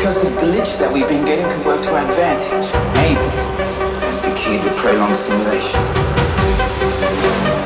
Because 0.00 0.22
the 0.22 0.30
glitch 0.40 0.78
that 0.78 0.90
we've 0.90 1.06
been 1.06 1.26
getting 1.26 1.44
could 1.50 1.66
work 1.66 1.82
to 1.82 1.92
our 1.92 2.08
advantage. 2.08 2.72
Maybe. 2.94 3.20
That's 4.00 4.22
the 4.22 4.34
key 4.34 4.56
to 4.56 4.74
prolonged 4.74 5.14
simulation. 5.14 7.59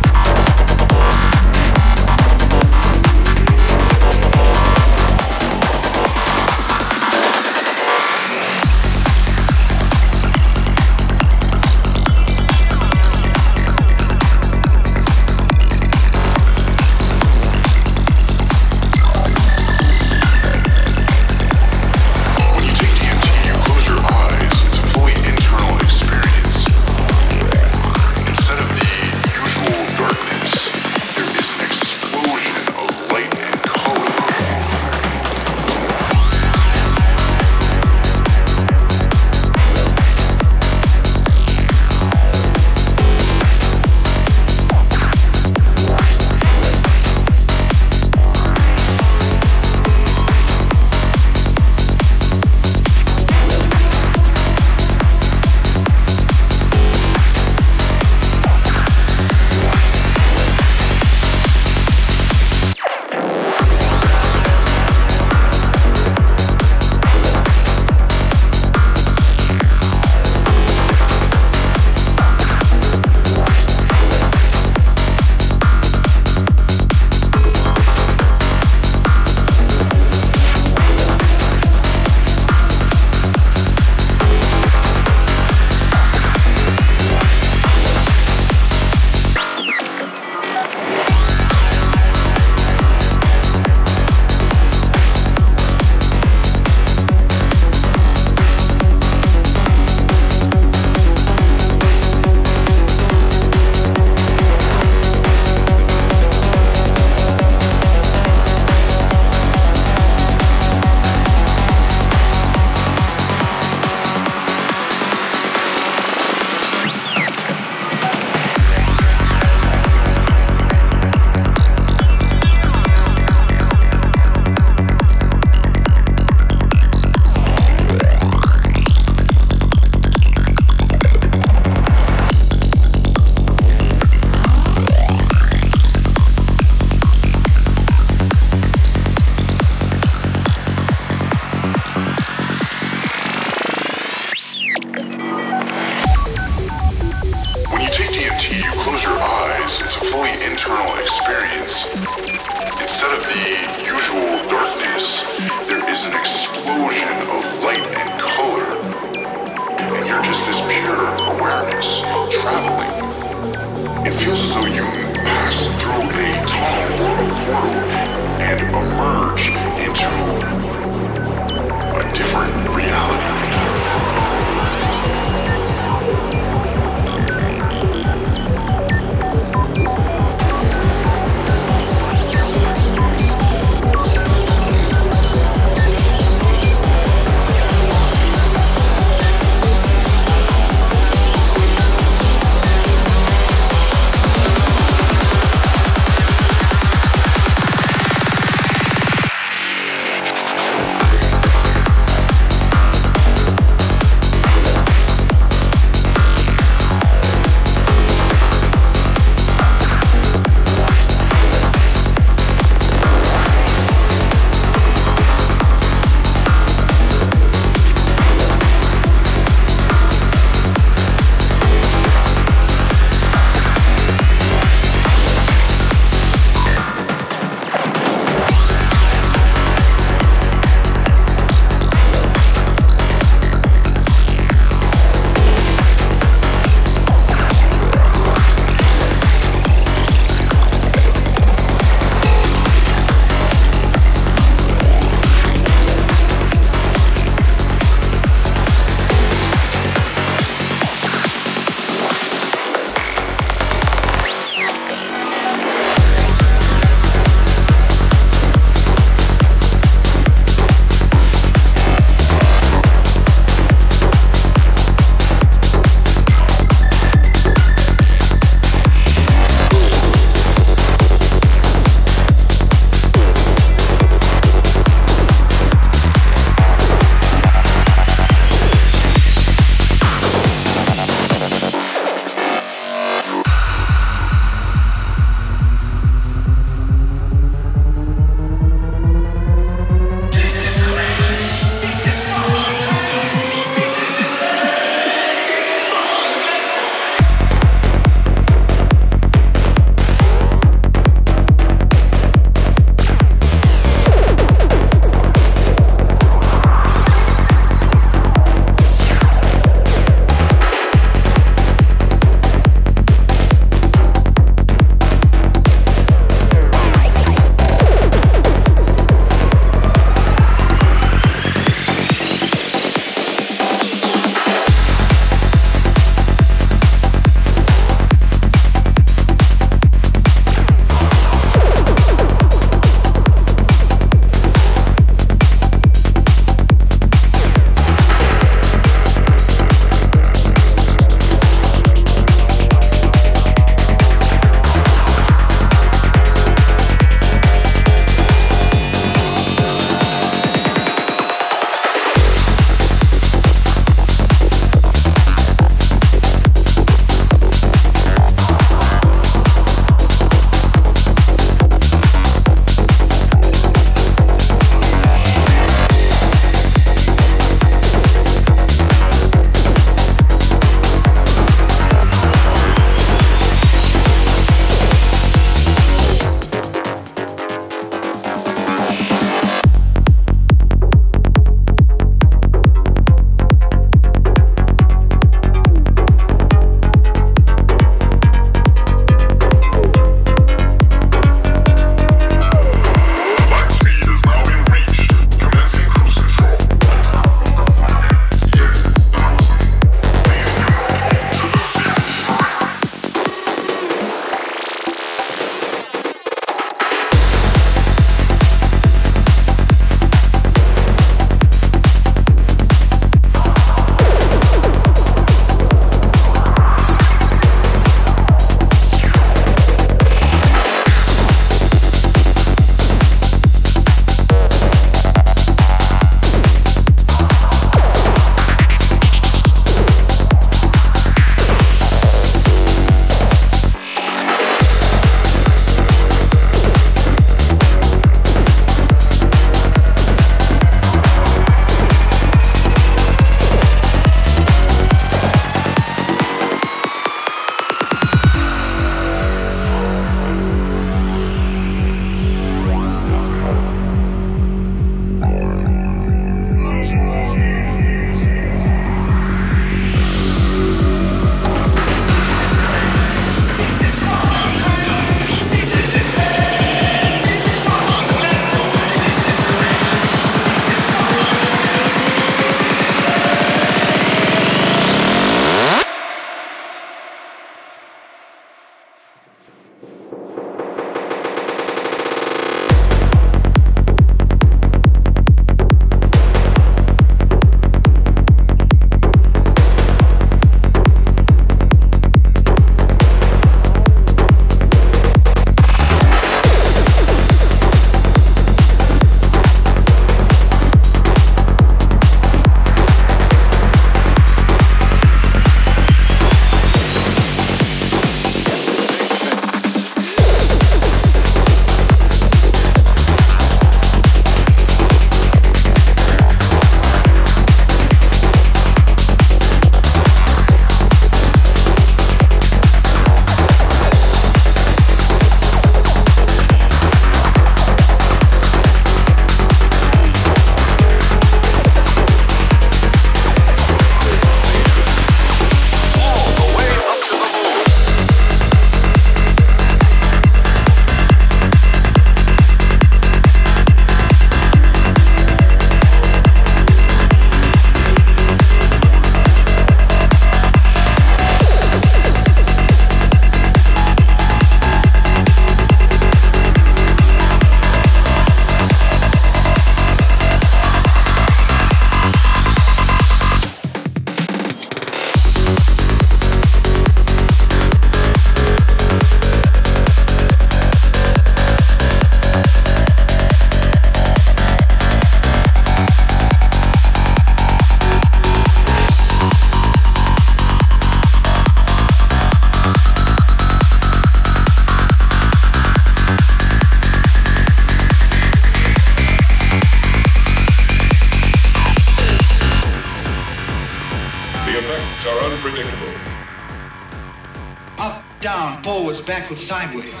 Sideways. 599.37 600.00